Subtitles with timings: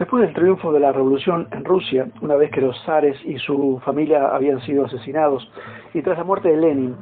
[0.00, 3.78] Después del triunfo de la revolución en Rusia, una vez que los zares y su
[3.84, 5.46] familia habían sido asesinados,
[5.92, 6.96] y tras la muerte de Lenin,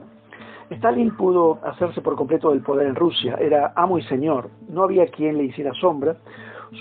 [0.69, 5.07] Stalin pudo hacerse por completo del poder en Rusia, era amo y señor, no había
[5.07, 6.17] quien le hiciera sombra,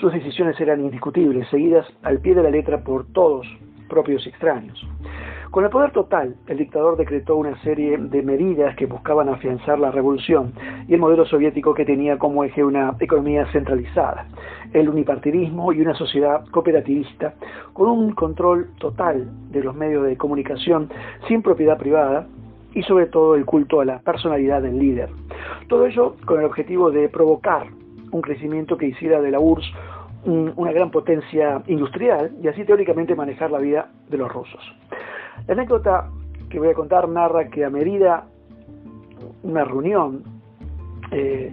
[0.01, 3.45] sus decisiones eran indiscutibles, seguidas al pie de la letra por todos,
[3.87, 4.83] propios y extraños.
[5.51, 9.91] Con el poder total, el dictador decretó una serie de medidas que buscaban afianzar la
[9.91, 10.51] revolución
[10.87, 14.27] y el modelo soviético que tenía como eje una economía centralizada,
[14.73, 17.35] el unipartidismo y una sociedad cooperativista
[17.71, 20.89] con un control total de los medios de comunicación
[21.27, 22.27] sin propiedad privada
[22.73, 25.09] y sobre todo el culto a la personalidad del líder.
[25.69, 27.67] Todo ello con el objetivo de provocar
[28.11, 29.73] un crecimiento que hiciera de la URSS
[30.27, 34.61] una gran potencia industrial y así teóricamente manejar la vida de los rusos.
[35.45, 36.09] La anécdota
[36.49, 38.25] que voy a contar narra que a medida
[39.43, 40.23] una reunión
[41.11, 41.51] eh,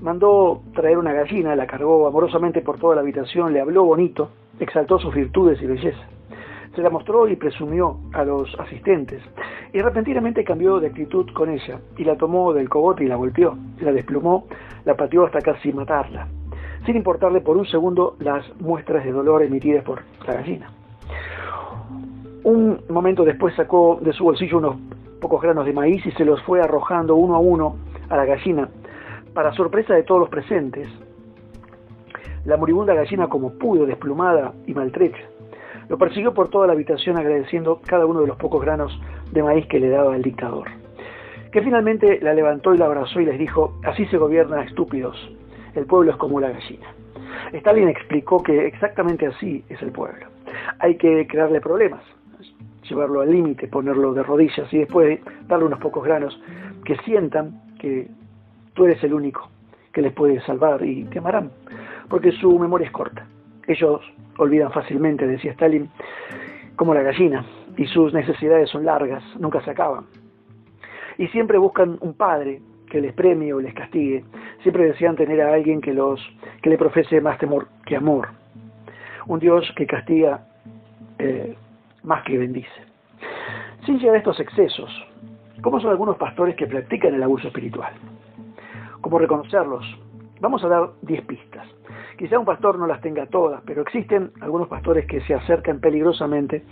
[0.00, 4.98] mandó traer una gallina, la cargó amorosamente por toda la habitación, le habló bonito, exaltó
[4.98, 6.02] sus virtudes y belleza.
[6.74, 9.22] Se la mostró y presumió a los asistentes,
[9.72, 13.56] y repentinamente cambió de actitud con ella, y la tomó del cogote y la golpeó,
[13.80, 14.46] la desplumó,
[14.84, 16.28] la pateó hasta casi matarla,
[16.86, 20.70] sin importarle por un segundo las muestras de dolor emitidas por la gallina.
[22.44, 24.76] Un momento después sacó de su bolsillo unos
[25.20, 27.76] pocos granos de maíz y se los fue arrojando uno a uno
[28.08, 28.68] a la gallina.
[29.32, 30.88] Para sorpresa de todos los presentes,
[32.44, 35.22] la moribunda gallina, como pudo, desplumada y maltrecha,
[35.88, 39.66] lo persiguió por toda la habitación agradeciendo cada uno de los pocos granos de maíz
[39.68, 40.68] que le daba el dictador,
[41.52, 45.16] que finalmente la levantó y la abrazó y les dijo, así se gobierna estúpidos,
[45.76, 46.88] el pueblo es como la gallina.
[47.52, 50.26] Stalin explicó que exactamente así es el pueblo.
[50.80, 52.02] Hay que crearle problemas,
[52.88, 56.38] llevarlo al límite, ponerlo de rodillas y después darle unos pocos granos
[56.84, 58.08] que sientan que
[58.74, 59.48] tú eres el único
[59.92, 61.50] que les puede salvar y te amarán,
[62.08, 63.26] porque su memoria es corta.
[63.66, 64.00] Ellos
[64.38, 65.88] olvidan fácilmente, decía Stalin,
[66.76, 67.44] como la gallina,
[67.76, 70.04] y sus necesidades son largas, nunca se acaban.
[71.18, 72.60] Y siempre buscan un padre
[72.90, 74.24] que les premie o les castigue,
[74.62, 76.20] siempre desean tener a alguien que los
[76.62, 78.28] que le profese más temor que amor.
[79.26, 80.46] Un Dios que castiga
[81.18, 81.54] eh,
[82.02, 82.68] más que bendice.
[83.86, 84.90] Sin llegar a estos excesos,
[85.62, 87.92] ¿cómo son algunos pastores que practican el abuso espiritual?
[89.00, 89.84] ¿Cómo reconocerlos?
[90.40, 91.66] Vamos a dar 10 pistas.
[92.18, 96.64] Quizá un pastor no las tenga todas, pero existen algunos pastores que se acercan peligrosamente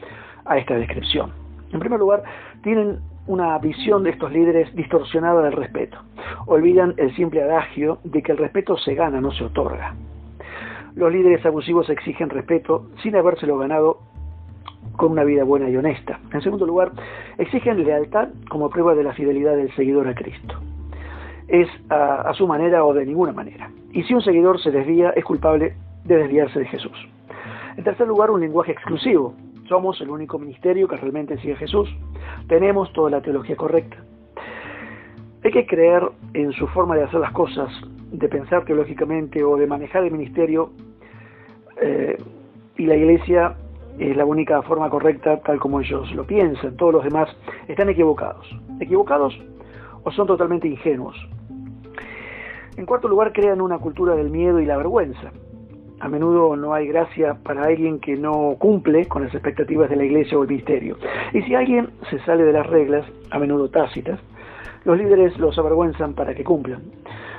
[0.45, 1.33] a esta descripción.
[1.73, 2.23] En primer lugar,
[2.63, 5.99] tienen una visión de estos líderes distorsionada del respeto.
[6.47, 9.95] Olvidan el simple adagio de que el respeto se gana, no se otorga.
[10.95, 14.01] Los líderes abusivos exigen respeto sin habérselo ganado
[15.01, 16.21] con una vida buena y honesta.
[16.31, 16.93] En segundo lugar,
[17.39, 20.61] exigen lealtad como prueba de la fidelidad del seguidor a Cristo.
[21.49, 23.71] Es a, su manera o de ninguna manera.
[23.93, 25.75] Y si un seguidor se desvía, es culpable
[26.05, 26.93] de desviarse de Jesús.
[27.79, 29.33] En tercer lugar, un lenguaje exclusivo.
[29.71, 31.89] Somos el único ministerio que realmente sigue a Jesús.
[32.47, 33.97] Tenemos toda la teología correcta.
[35.43, 36.03] Hay que creer
[36.35, 37.73] en su forma de hacer las cosas,
[38.13, 40.73] de pensar teológicamente o de manejar el ministerio.
[41.81, 42.19] Eh,
[42.77, 43.57] y la iglesia
[44.01, 46.77] es la única forma correcta tal como ellos lo piensan.
[46.77, 47.29] Todos los demás
[47.69, 48.47] están equivocados.
[48.81, 49.39] ¿Equivocados
[50.05, 51.17] o son totalmente ingenuos?
[52.77, 55.33] En cuarto lugar, crean una cultura del miedo y la vergüenza.
[56.01, 60.05] A menudo no hay gracia para alguien que no cumple con las expectativas de la
[60.05, 60.97] iglesia o el ministerio.
[61.35, 64.19] Y si alguien se sale de las reglas, a menudo tácitas,
[64.85, 66.81] los líderes los avergüenzan para que cumplan.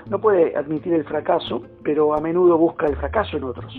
[0.07, 3.75] No puede admitir el fracaso, pero a menudo busca el fracaso en otros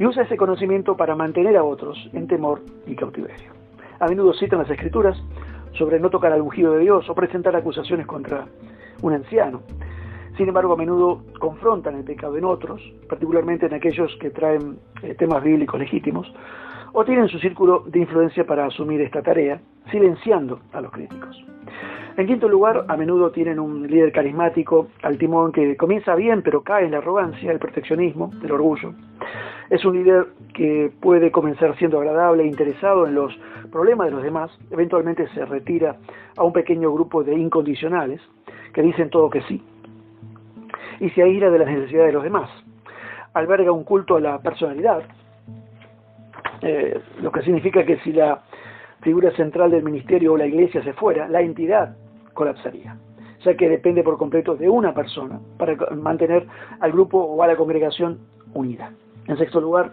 [0.00, 3.52] y usa ese conocimiento para mantener a otros en temor y cautiverio.
[3.98, 5.14] A menudo citan las escrituras
[5.74, 8.46] sobre no tocar al ungido de Dios o presentar acusaciones contra
[9.02, 9.60] un anciano.
[10.40, 15.14] Sin embargo, a menudo confrontan el pecado en otros, particularmente en aquellos que traen eh,
[15.14, 16.32] temas bíblicos legítimos,
[16.94, 19.60] o tienen su círculo de influencia para asumir esta tarea,
[19.90, 21.44] silenciando a los críticos.
[22.16, 26.62] En quinto lugar, a menudo tienen un líder carismático al timón que comienza bien, pero
[26.62, 28.94] cae en la arrogancia, el proteccionismo, el orgullo.
[29.68, 33.38] Es un líder que puede comenzar siendo agradable e interesado en los
[33.70, 35.98] problemas de los demás, eventualmente se retira
[36.38, 38.22] a un pequeño grupo de incondicionales
[38.72, 39.62] que dicen todo que sí
[41.00, 42.50] y se aíra de las necesidades de los demás.
[43.34, 45.02] Alberga un culto a la personalidad,
[46.62, 48.42] eh, lo que significa que si la
[49.00, 51.96] figura central del ministerio o la iglesia se fuera, la entidad
[52.34, 52.96] colapsaría,
[53.44, 56.46] ya que depende por completo de una persona para mantener
[56.80, 58.18] al grupo o a la congregación
[58.52, 58.92] unida.
[59.26, 59.92] En sexto lugar,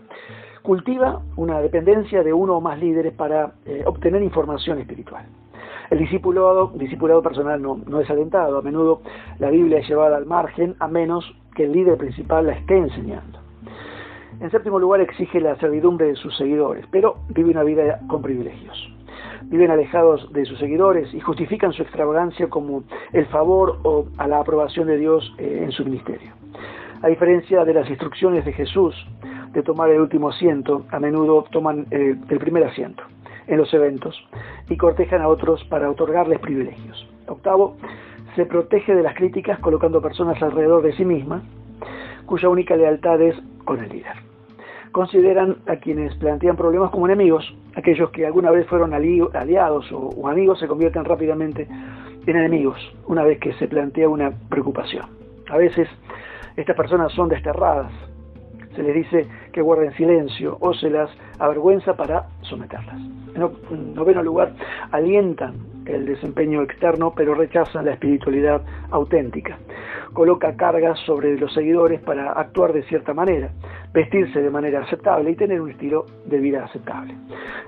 [0.62, 5.25] cultiva una dependencia de uno o más líderes para eh, obtener información espiritual.
[5.89, 9.01] El discipulado, discipulado personal no, es alentado, a menudo
[9.39, 13.39] la Biblia es llevada al margen a menos que el líder principal la esté enseñando.
[14.39, 18.93] En séptimo lugar, exige la servidumbre de sus seguidores, pero vive una vida con privilegios.
[19.43, 24.39] Viven alejados de sus seguidores y justifican su extravagancia como el favor o a la
[24.39, 26.33] aprobación de Dios eh, en su ministerio.
[27.01, 28.93] A diferencia de las instrucciones de Jesús
[29.53, 33.03] de tomar el último asiento, a menudo toman eh, el primer asiento
[33.47, 34.15] en los eventos
[34.69, 37.07] y cortejan a otros para otorgarles privilegios.
[37.27, 37.77] Octavo,
[38.35, 41.41] se protege de las críticas colocando personas alrededor de sí misma,
[42.25, 43.35] cuya única lealtad es
[43.65, 44.13] con el líder.
[44.91, 50.59] Consideran a quienes plantean problemas como enemigos, aquellos que alguna vez fueron aliados o amigos
[50.59, 51.67] se convierten rápidamente
[52.25, 52.77] en enemigos
[53.07, 55.05] una vez que se plantea una preocupación.
[55.49, 55.88] A veces
[56.55, 57.91] estas personas son desterradas,
[58.77, 61.09] se les dice que guarden silencio o se las
[61.39, 62.95] avergüenza para someterlas.
[63.35, 64.53] En noveno lugar,
[64.91, 65.56] alientan
[65.88, 69.57] el desempeño externo, pero rechazan la espiritualidad auténtica.
[70.13, 73.50] Coloca cargas sobre los seguidores para actuar de cierta manera,
[73.94, 77.15] vestirse de manera aceptable y tener un estilo de vida aceptable.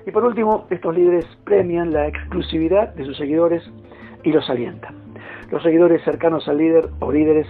[0.06, 3.68] Y por último, estos líderes premian la exclusividad de sus seguidores
[4.22, 4.94] y los alientan.
[5.50, 7.48] Los seguidores cercanos al líder o líderes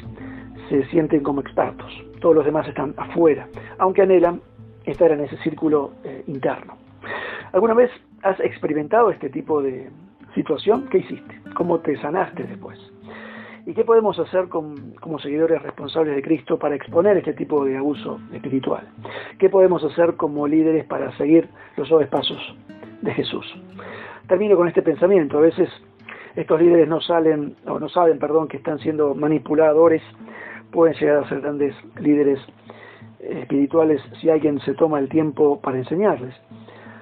[0.70, 4.40] se sienten como expertos, todos los demás están afuera, aunque anhelan
[4.84, 6.76] estar en ese círculo eh, interno.
[7.52, 7.90] ¿Alguna vez
[8.22, 9.90] has experimentado este tipo de
[10.34, 10.86] situación?
[10.88, 11.40] ¿Qué hiciste?
[11.54, 12.78] ¿Cómo te sanaste después?
[13.66, 18.20] ¿Y qué podemos hacer como seguidores responsables de Cristo para exponer este tipo de abuso
[18.32, 18.88] espiritual?
[19.38, 22.38] ¿Qué podemos hacer como líderes para seguir los suaves pasos
[23.02, 23.44] de Jesús?
[24.28, 25.38] Termino con este pensamiento.
[25.38, 25.68] A veces
[26.36, 30.02] estos líderes no salen o no saben, perdón, que están siendo manipuladores
[30.72, 32.38] pueden llegar a ser grandes líderes
[33.20, 36.34] eh, espirituales si alguien se toma el tiempo para enseñarles.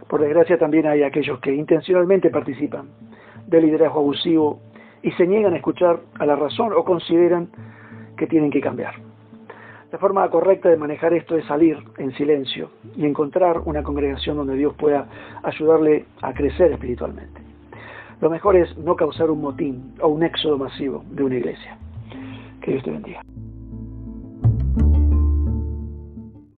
[0.08, 2.88] Por desgracia también hay aquellos que intencionalmente participan
[3.46, 4.60] del liderazgo abusivo
[5.02, 7.48] y se niegan a escuchar a la razón o consideran
[8.16, 8.94] que tienen que cambiar.
[9.90, 14.54] La forma correcta de manejar esto es salir en silencio y encontrar una congregación donde
[14.54, 15.06] Dios pueda
[15.42, 17.40] ayudarle a crecer espiritualmente.
[18.20, 21.78] Lo mejor es no causar un motín o un éxodo masivo de una iglesia.
[22.60, 23.22] Que Dios te bendiga.